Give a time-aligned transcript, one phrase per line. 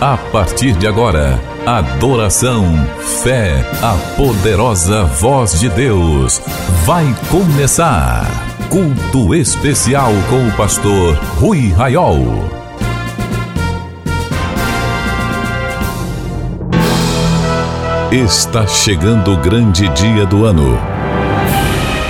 [0.00, 2.64] A partir de agora, adoração,
[3.22, 6.40] fé, a poderosa voz de Deus.
[6.86, 8.26] Vai começar.
[8.70, 12.24] Culto especial com o pastor Rui Raiol.
[18.10, 20.99] Está chegando o grande dia do ano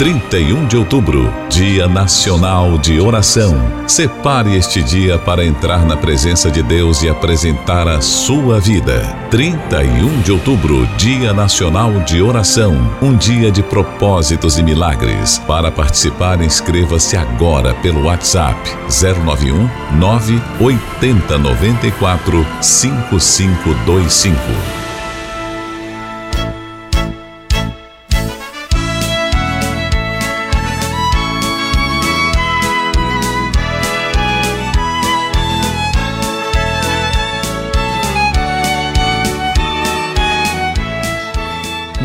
[0.00, 3.54] 31 de outubro, Dia Nacional de Oração.
[3.86, 9.02] Separe este dia para entrar na presença de Deus e apresentar a sua vida.
[9.30, 12.74] 31 de outubro, Dia Nacional de Oração.
[13.02, 15.36] Um dia de propósitos e milagres.
[15.40, 24.79] Para participar, inscreva-se agora pelo WhatsApp 091 980 94 5525.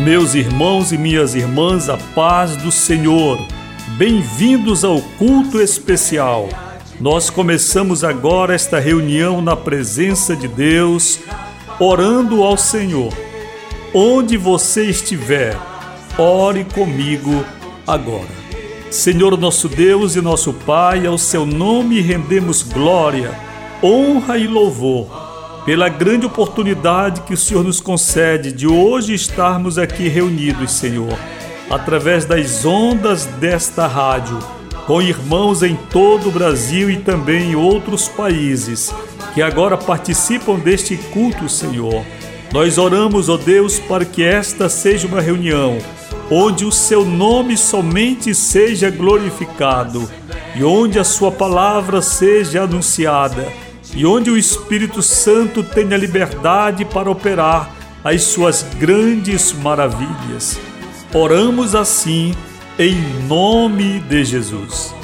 [0.06, 3.44] Meus irmãos e minhas irmãs, a paz do Senhor.
[3.98, 6.48] Bem-vindos ao culto especial.
[7.00, 11.18] Nós começamos agora esta reunião na presença de Deus,
[11.80, 13.12] orando ao Senhor.
[13.92, 15.58] Onde você estiver,
[16.16, 17.44] ore comigo
[17.84, 18.30] agora.
[18.92, 23.36] Senhor nosso Deus e nosso Pai, ao seu nome rendemos glória,
[23.82, 25.25] honra e louvor
[25.66, 31.18] pela grande oportunidade que o Senhor nos concede de hoje estarmos aqui reunidos, Senhor,
[31.68, 34.38] através das ondas desta rádio,
[34.86, 38.94] com irmãos em todo o Brasil e também em outros países
[39.34, 42.04] que agora participam deste culto, Senhor.
[42.52, 45.78] Nós oramos, ó Deus, para que esta seja uma reunião
[46.30, 50.08] onde o seu nome somente seja glorificado
[50.54, 53.65] e onde a sua palavra seja anunciada
[53.96, 57.70] e onde o Espírito Santo tenha liberdade para operar
[58.04, 60.60] as suas grandes maravilhas.
[61.14, 62.34] Oramos assim
[62.78, 62.94] em
[63.26, 64.94] nome de Jesus.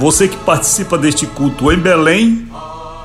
[0.00, 2.48] Você que participa deste culto em Belém,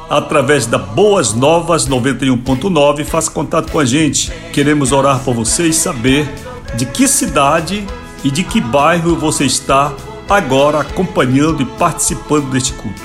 [0.10, 4.32] através da Boas Novas 91.9, faça contato com a gente.
[4.52, 6.28] Queremos orar por você e saber
[6.76, 7.86] de que cidade
[8.24, 9.94] e de que bairro você está
[10.28, 13.03] agora acompanhando e participando deste culto.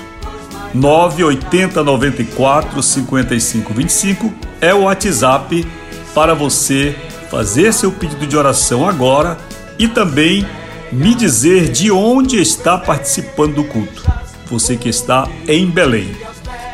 [0.75, 5.67] 980 94 55 25 é o WhatsApp
[6.15, 6.95] para você
[7.31, 9.39] fazer seu pedido de oração agora
[9.79, 10.47] e também
[10.91, 14.03] me dizer de onde está participando do culto.
[14.47, 16.17] Você que está em Belém.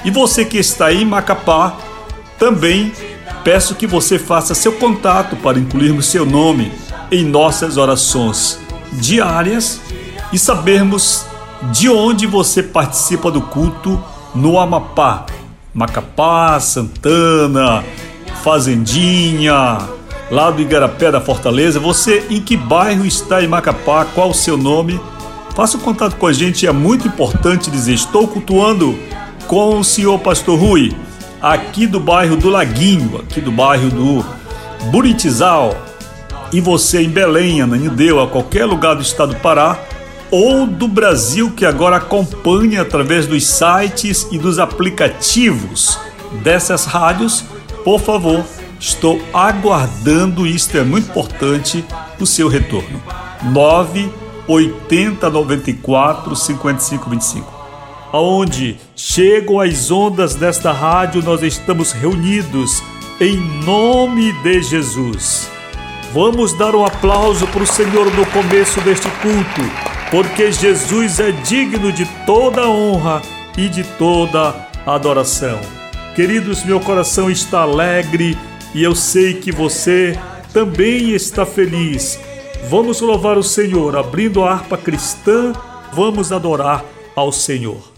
[0.05, 1.77] E você que está em Macapá,
[2.39, 2.93] também
[3.43, 6.73] peço que você faça seu contato para incluirmos seu nome
[7.11, 8.59] em nossas orações
[8.93, 9.81] diárias
[10.33, 11.27] e sabermos
[11.73, 14.03] de onde você participa do culto
[14.35, 15.27] no Amapá,
[15.73, 17.85] Macapá, Santana,
[18.43, 19.79] Fazendinha,
[20.31, 21.79] lá do Igarapé da Fortaleza.
[21.81, 24.05] Você em que bairro está em Macapá?
[24.05, 25.01] Qual o seu nome?
[25.55, 28.99] Faça um contato com a gente, é muito importante dizer: estou cultuando
[29.47, 30.93] com o senhor Pastor Rui,
[31.41, 34.25] aqui do bairro do Laguinho, aqui do bairro do
[34.91, 35.75] Buritizal.
[36.53, 39.79] E você em Belém, Ananideu, a qualquer lugar do estado do Pará,
[40.35, 45.97] ou do Brasil que agora acompanha através dos sites e dos aplicativos
[46.43, 47.45] dessas rádios,
[47.85, 48.45] por favor,
[48.81, 51.85] estou aguardando, isto é muito importante,
[52.19, 53.01] o seu retorno.
[53.45, 54.11] 9
[54.49, 57.55] 80 94 55 25.
[58.13, 62.83] Aonde chegam as ondas desta rádio, nós estamos reunidos
[63.21, 65.49] em nome de Jesus.
[66.13, 71.91] Vamos dar um aplauso para o Senhor no começo deste culto porque Jesus é digno
[71.91, 73.21] de toda honra
[73.59, 74.55] e de toda
[74.87, 75.59] adoração.
[76.15, 78.39] Queridos, meu coração está alegre
[78.73, 80.17] e eu sei que você
[80.53, 82.17] também está feliz.
[82.71, 85.53] Vamos louvar o Senhor, abrindo a harpa cristã,
[85.93, 86.85] vamos adorar
[87.17, 87.94] ao Senhor.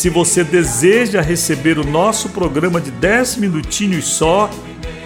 [0.00, 4.48] Se você deseja receber o nosso programa de 10 minutinhos só,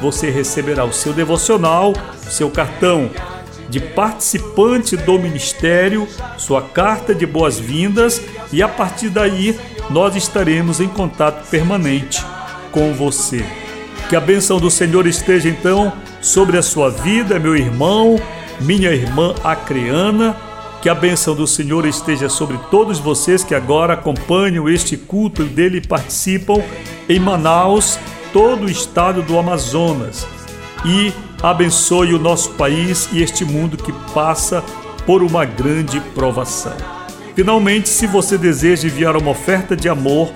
[0.00, 1.92] Você receberá o seu devocional,
[2.28, 3.10] seu cartão
[3.68, 6.06] de participante do ministério,
[6.38, 9.58] sua carta de boas-vindas e a partir daí
[9.90, 12.24] nós estaremos em contato permanente
[12.70, 13.44] com você.
[14.08, 18.20] Que a bênção do Senhor esteja então sobre a sua vida, meu irmão,
[18.60, 20.36] minha irmã acreana.
[20.82, 25.46] Que a bênção do Senhor esteja sobre todos vocês que agora acompanham este culto e
[25.46, 26.62] dele participam
[27.08, 27.98] em Manaus,
[28.32, 30.26] todo o estado do Amazonas.
[30.84, 31.10] E
[31.42, 34.62] abençoe o nosso país e este mundo que passa
[35.06, 36.93] por uma grande provação.
[37.34, 40.32] Finalmente, se você deseja enviar uma oferta de amor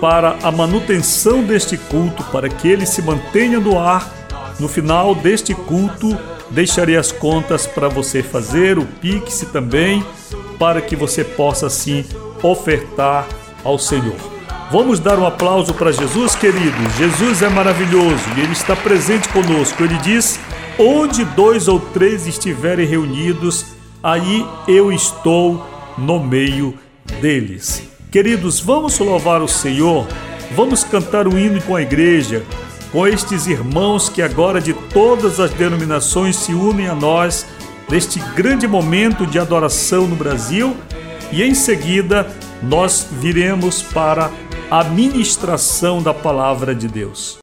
[0.00, 4.08] para a manutenção deste culto, para que ele se mantenha no ar,
[4.60, 6.16] no final deste culto,
[6.50, 10.04] deixarei as contas para você fazer, o Pix também,
[10.58, 12.04] para que você possa assim
[12.42, 13.26] ofertar
[13.64, 14.14] ao Senhor.
[14.70, 16.94] Vamos dar um aplauso para Jesus, queridos.
[16.96, 19.82] Jesus é maravilhoso e ele está presente conosco.
[19.82, 20.40] Ele diz:
[20.78, 23.66] Onde dois ou três estiverem reunidos,
[24.02, 26.74] aí eu estou no meio
[27.20, 27.82] deles.
[28.10, 30.06] Queridos, vamos louvar o Senhor,
[30.54, 32.44] vamos cantar o hino com a igreja,
[32.92, 37.46] com estes irmãos que agora de todas as denominações se unem a nós
[37.88, 40.76] neste grande momento de adoração no Brasil
[41.32, 42.26] e em seguida
[42.62, 44.30] nós viremos para
[44.70, 47.38] a ministração da palavra de Deus.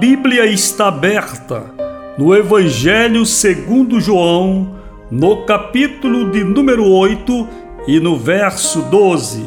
[0.00, 1.74] Bíblia está aberta
[2.16, 4.76] no Evangelho segundo João,
[5.10, 7.46] no capítulo de número 8
[7.86, 9.44] e no verso 12.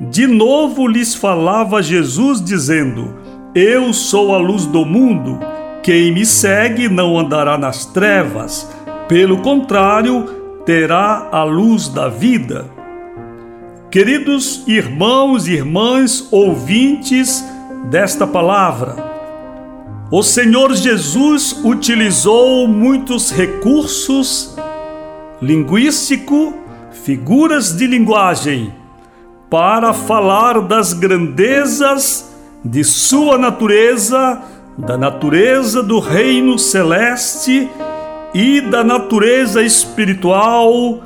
[0.00, 3.14] De novo lhes falava Jesus dizendo:
[3.54, 5.38] Eu sou a luz do mundo.
[5.80, 8.68] Quem me segue não andará nas trevas,
[9.06, 10.24] pelo contrário,
[10.66, 12.68] terá a luz da vida.
[13.92, 17.44] Queridos irmãos e irmãs ouvintes
[17.88, 19.11] desta palavra,
[20.12, 24.54] o Senhor Jesus utilizou muitos recursos
[25.40, 26.52] linguístico,
[27.02, 28.74] figuras de linguagem,
[29.48, 32.30] para falar das grandezas
[32.62, 34.42] de sua natureza,
[34.76, 37.70] da natureza do reino celeste
[38.34, 41.00] e da natureza espiritual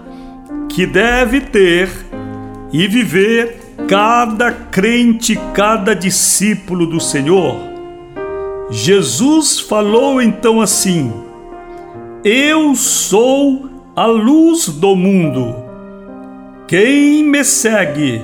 [0.69, 1.89] que deve ter
[2.73, 7.76] e viver cada crente, cada discípulo do Senhor.
[8.69, 11.13] Jesus falou então assim:
[12.25, 15.55] Eu sou a luz do mundo.
[16.67, 18.21] Quem me segue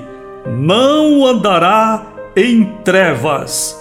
[0.58, 3.78] não andará em trevas,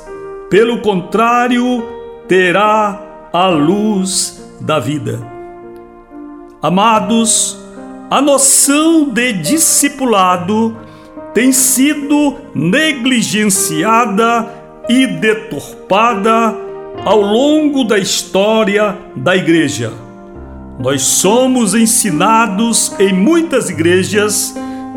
[0.51, 1.83] pelo contrário,
[2.27, 3.01] terá
[3.33, 5.19] a luz da vida.
[6.61, 7.57] Amados,
[8.09, 10.77] a noção de discipulado
[11.33, 14.60] tem sido negligenciada
[14.91, 16.53] e deturpada
[17.05, 19.93] ao longo da história da igreja.
[20.77, 24.53] Nós somos ensinados em muitas igrejas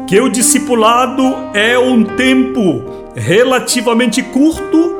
[0.09, 1.23] que o discipulado
[1.55, 2.83] é um tempo
[3.15, 4.97] relativamente curto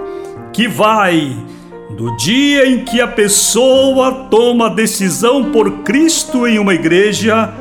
[0.53, 1.37] que vai
[1.97, 7.53] do dia em que a pessoa toma decisão por Cristo em uma igreja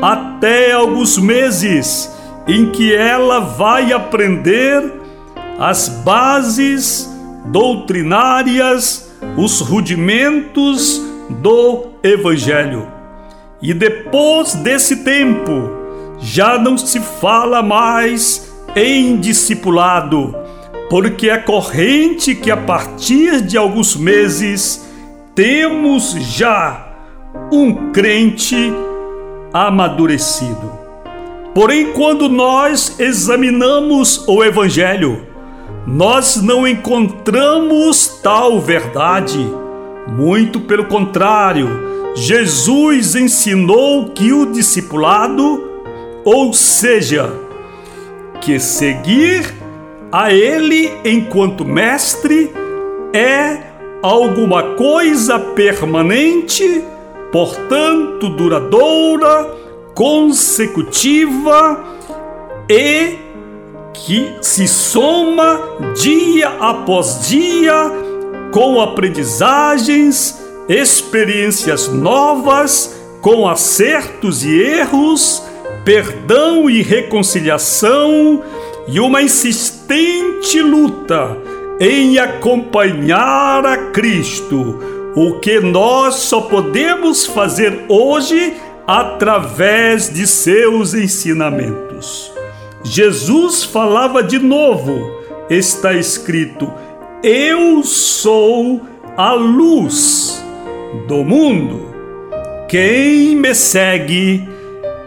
[0.00, 2.14] até alguns meses
[2.46, 5.01] em que ela vai aprender
[5.62, 7.08] as bases
[7.44, 11.00] doutrinárias, os rudimentos
[11.40, 12.88] do Evangelho.
[13.62, 15.70] E depois desse tempo,
[16.18, 20.34] já não se fala mais em discipulado,
[20.90, 24.84] porque é corrente que a partir de alguns meses
[25.32, 26.92] temos já
[27.52, 28.72] um crente
[29.54, 30.72] amadurecido.
[31.54, 35.30] Porém, quando nós examinamos o Evangelho,
[35.86, 39.38] nós não encontramos tal verdade.
[40.08, 41.68] Muito pelo contrário,
[42.14, 45.62] Jesus ensinou que o discipulado,
[46.24, 47.32] ou seja,
[48.40, 49.54] que seguir
[50.10, 52.52] a Ele enquanto mestre,
[53.12, 56.84] é alguma coisa permanente,
[57.30, 59.54] portanto duradoura,
[59.94, 61.82] consecutiva
[62.68, 63.31] e
[63.94, 65.60] que se soma
[65.94, 67.90] dia após dia
[68.52, 75.42] com aprendizagens, experiências novas, com acertos e erros,
[75.84, 78.42] perdão e reconciliação
[78.86, 81.36] e uma insistente luta
[81.80, 84.78] em acompanhar a Cristo,
[85.14, 88.54] o que nós só podemos fazer hoje
[88.86, 92.31] através de seus ensinamentos.
[92.84, 96.70] Jesus falava de novo, está escrito:
[97.22, 98.80] Eu sou
[99.16, 100.44] a luz
[101.06, 101.92] do mundo.
[102.68, 104.48] Quem me segue,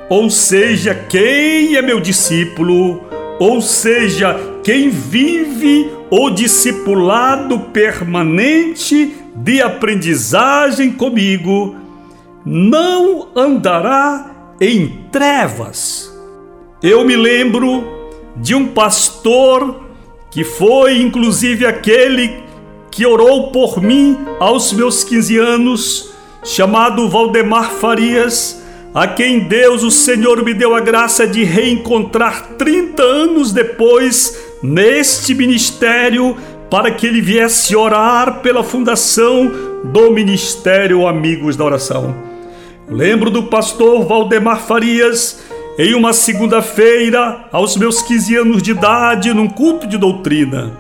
[0.09, 3.03] ou seja, quem é meu discípulo,
[3.39, 11.75] ou seja, quem vive o discipulado permanente de aprendizagem comigo,
[12.45, 16.14] não andará em trevas
[16.81, 17.83] eu me lembro
[18.35, 19.83] de um pastor
[20.29, 22.43] que foi inclusive aquele
[22.91, 29.91] que orou por mim aos meus 15 anos, chamado Valdemar Farias, a quem Deus, o
[29.91, 36.37] Senhor, me deu a graça de reencontrar 30 anos depois neste ministério
[36.69, 39.51] para que ele viesse orar pela fundação
[39.83, 42.15] do Ministério Amigos da Oração.
[42.87, 45.43] Lembro do pastor Valdemar Farias
[45.77, 50.71] em uma segunda-feira, aos meus 15 anos de idade, num culto de doutrina,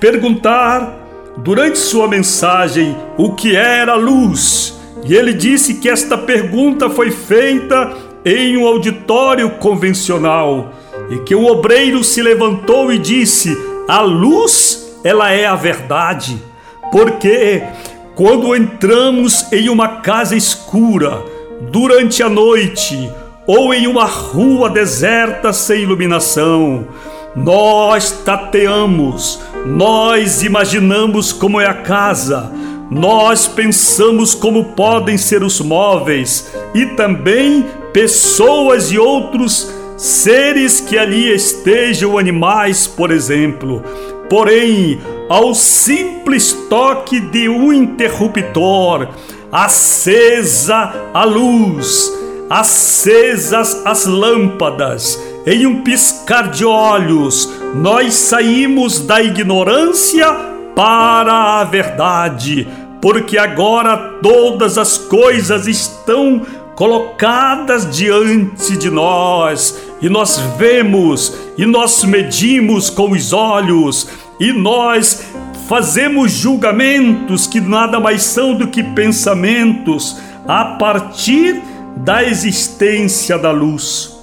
[0.00, 0.92] perguntar
[1.36, 4.76] durante sua mensagem o que era luz.
[5.04, 10.72] E ele disse que esta pergunta foi feita em um auditório convencional
[11.10, 16.42] e que o obreiro se levantou e disse: "A luz, ela é a verdade".
[16.90, 17.62] Porque
[18.16, 21.22] quando entramos em uma casa escura
[21.70, 23.08] durante a noite,
[23.48, 26.86] ou em uma rua deserta sem iluminação,
[27.34, 32.50] Nós tateamos, nós imaginamos como é a casa,
[32.90, 41.32] nós pensamos como podem ser os móveis e também pessoas e outros seres que ali
[41.32, 43.82] estejam, animais, por exemplo.
[44.28, 49.08] Porém, ao simples toque de um interruptor,
[49.52, 52.17] acesa a luz,
[52.48, 60.26] acesas as lâmpadas, em um piscar de olhos, nós saímos da ignorância
[60.74, 62.68] para a verdade,
[63.00, 66.42] porque agora todas as coisas estão
[66.74, 74.08] colocadas diante de nós, e nós vemos, e nós medimos com os olhos,
[74.38, 75.24] e nós
[75.68, 81.60] fazemos julgamentos que nada mais são do que pensamentos a partir
[82.04, 84.16] da existência da luz.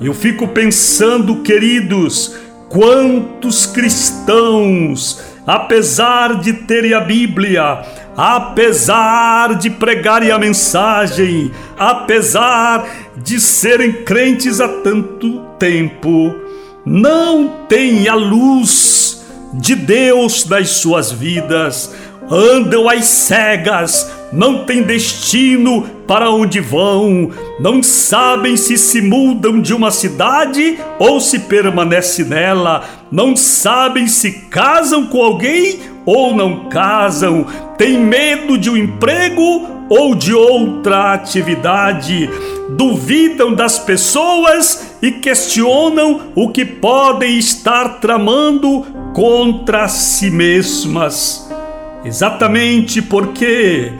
[0.00, 2.34] Eu fico pensando, queridos,
[2.68, 7.84] quantos cristãos, apesar de terem a Bíblia,
[8.16, 16.34] apesar de pregarem a mensagem, apesar de serem crentes há tanto tempo,
[16.84, 21.94] não têm a luz de Deus nas suas vidas,
[22.30, 29.72] andam às cegas, não têm destino para onde vão, não sabem se se mudam de
[29.72, 37.46] uma cidade ou se permanece nela, não sabem se casam com alguém ou não casam,
[37.78, 42.28] têm medo de um emprego ou de outra atividade,
[42.70, 51.48] duvidam das pessoas e questionam o que podem estar tramando contra si mesmas.
[52.04, 53.92] Exatamente porque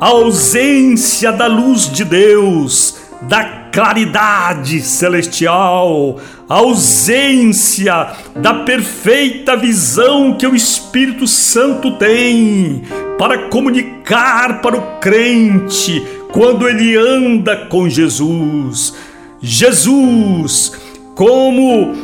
[0.00, 10.54] a ausência da luz de Deus, da claridade celestial, ausência da perfeita visão que o
[10.54, 12.82] Espírito Santo tem
[13.18, 18.94] para comunicar para o crente quando ele anda com Jesus.
[19.40, 20.72] Jesus,
[21.14, 21.94] como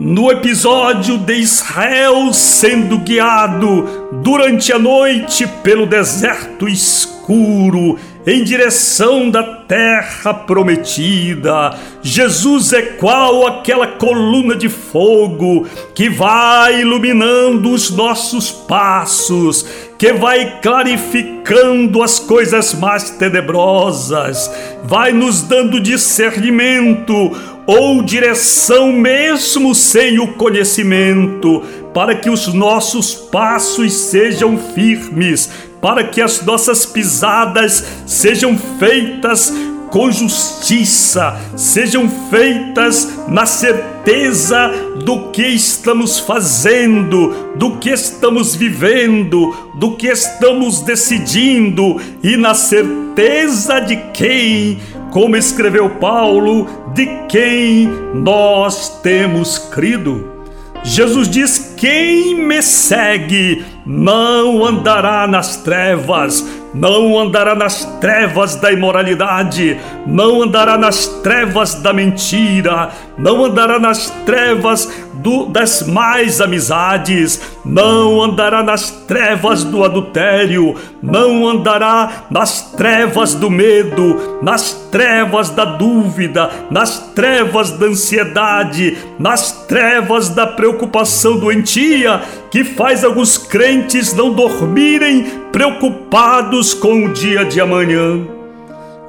[0.00, 9.42] no episódio de Israel sendo guiado durante a noite pelo deserto escuro em direção da
[9.42, 11.76] terra prometida.
[12.02, 19.66] Jesus é qual aquela coluna de fogo que vai iluminando os nossos passos,
[19.98, 24.50] que vai clarificando as coisas mais tenebrosas,
[24.84, 31.62] vai nos dando discernimento ou direção mesmo sem o conhecimento,
[31.94, 39.52] para que os nossos passos sejam firmes, para que as nossas pisadas sejam feitas
[39.90, 44.70] com justiça, sejam feitas na certeza
[45.04, 53.80] do que estamos fazendo, do que estamos vivendo, do que estamos decidindo e na certeza
[53.80, 54.78] de quem
[55.10, 60.40] como escreveu Paulo, de quem nós temos crido.
[60.82, 69.78] Jesus diz: Quem me segue não andará nas trevas, não andará nas trevas da imoralidade,
[70.06, 74.90] não andará nas trevas da mentira, não andará nas trevas
[75.22, 83.50] do, das mais amizades, não andará nas trevas do adultério, não andará nas trevas do
[83.50, 92.64] medo, nas trevas da dúvida, nas trevas da ansiedade, nas trevas da preocupação doentia, que
[92.64, 98.20] faz alguns crentes não dormirem preocupados com o dia de amanhã.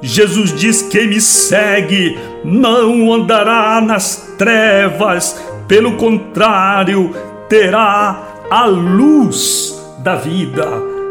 [0.02, 5.40] Jesus diz: Quem me segue não andará nas trevas,
[5.72, 7.14] pelo contrário,
[7.48, 10.68] terá a luz da vida,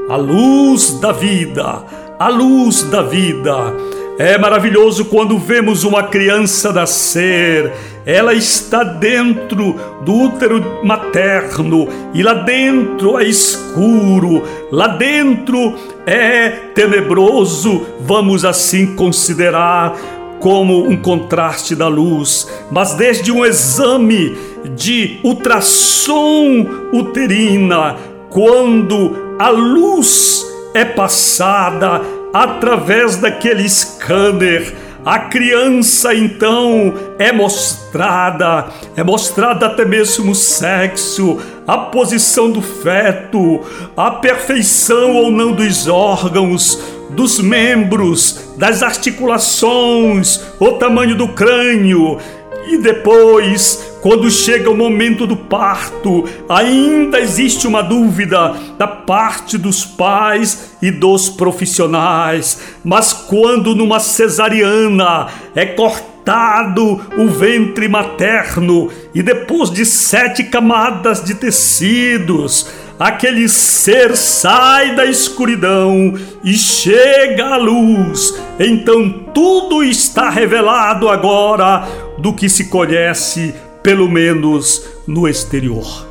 [0.08, 1.84] a luz da vida,
[2.20, 3.74] a luz da vida.
[4.20, 7.74] É maravilhoso quando vemos uma criança nascer,
[8.06, 15.74] ela está dentro do útero materno e lá dentro é escuro, lá dentro
[16.06, 19.98] é tenebroso, vamos assim considerar
[20.42, 24.36] como um contraste da luz, mas desde um exame
[24.76, 27.96] de ultrassom uterina,
[28.30, 32.02] quando a luz é passada
[32.34, 34.74] através daquele scanner,
[35.06, 43.62] a criança então é mostrada, é mostrada até mesmo o sexo, a posição do feto,
[43.98, 52.20] a perfeição ou não dos órgãos, dos membros, das articulações, o tamanho do crânio.
[52.68, 59.86] E depois, quando chega o momento do parto, ainda existe uma dúvida da parte dos
[59.86, 62.60] pais e dos profissionais.
[62.84, 71.36] Mas quando numa cesariana é cortado o ventre materno e depois de sete camadas de
[71.36, 72.68] tecidos,
[73.00, 78.34] aquele ser sai da escuridão e chega à luz.
[78.60, 81.88] Então tudo está revelado agora
[82.18, 83.54] do que se conhece,
[83.84, 86.08] pelo menos no exterior.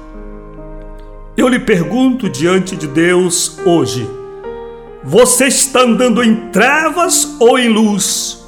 [1.36, 4.08] Eu lhe pergunto diante de Deus hoje:
[5.02, 8.44] você está andando em trevas ou em luz?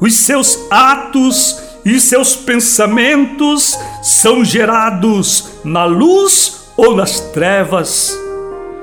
[0.00, 8.18] Os seus atos e seus pensamentos são gerados na luz ou nas trevas.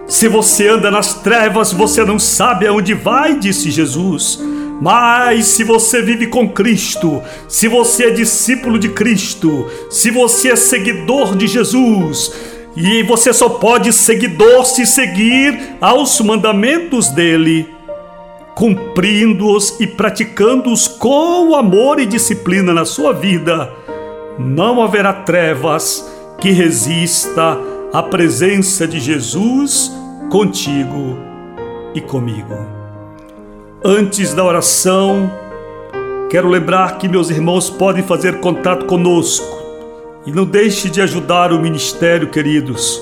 [0.07, 4.39] Se você anda nas trevas, você não sabe aonde vai, disse Jesus.
[4.81, 10.55] Mas se você vive com Cristo, se você é discípulo de Cristo, se você é
[10.55, 12.31] seguidor de Jesus,
[12.75, 17.67] e você só pode seguidor se seguir aos mandamentos dele,
[18.53, 23.71] cumprindo-os e praticando-os com amor e disciplina na sua vida,
[24.37, 26.07] não haverá trevas
[26.39, 27.57] que resista
[27.91, 29.91] a presença de Jesus
[30.29, 31.17] contigo
[31.95, 32.76] e comigo.
[33.89, 35.31] Antes da oração,
[36.29, 39.47] quero lembrar que meus irmãos podem fazer contato conosco
[40.25, 43.01] e não deixe de ajudar o ministério, queridos.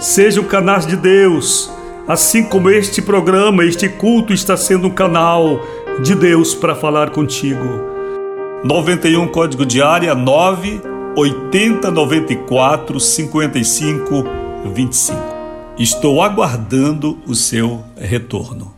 [0.00, 1.70] Sejam canais de Deus,
[2.08, 5.60] assim como este programa, este culto está sendo um canal
[6.02, 7.64] de Deus para falar contigo.
[8.64, 10.80] 91 código de área 9
[11.16, 14.24] 80 94 55
[14.74, 15.18] 25.
[15.78, 18.75] Estou aguardando o seu retorno.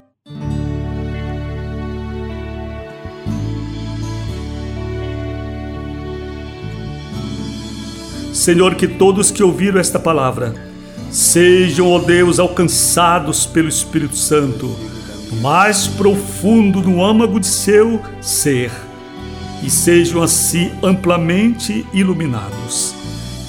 [8.38, 10.55] Senhor, que todos que ouviram esta palavra
[11.11, 14.77] sejam, ó Deus, alcançados pelo Espírito Santo,
[15.40, 18.70] mais profundo no âmago de seu ser
[19.61, 22.94] e sejam assim amplamente iluminados.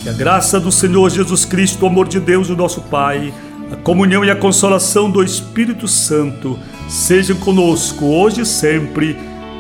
[0.02, 3.32] Que a graça do Senhor Jesus Cristo, o amor de Deus, o nosso Pai,
[3.72, 9.16] a comunhão e a consolação do Espírito Santo sejam conosco hoje e sempre,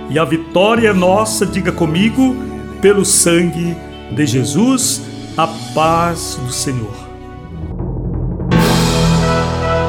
[0.10, 2.36] e a vitória é nossa, diga comigo,
[2.82, 3.78] pelo sangue
[4.12, 5.04] de Jesus,
[5.41, 6.91] a paz do Senhor.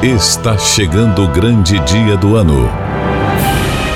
[0.01, 2.90] Está chegando o grande dia do ano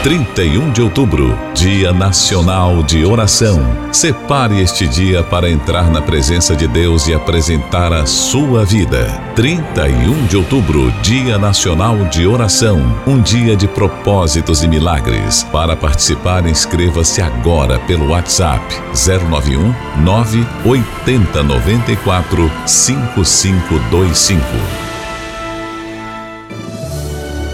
[0.06, 3.60] 31 de outubro, Dia Nacional de Oração.
[3.92, 9.08] Separe este dia para entrar na presença de Deus e apresentar a sua vida.
[9.36, 12.80] 31 de outubro, Dia Nacional de Oração.
[13.08, 15.42] Um dia de propósitos e milagres.
[15.52, 18.64] Para participar, inscreva-se agora pelo WhatsApp
[18.94, 24.85] 091 980 94 5525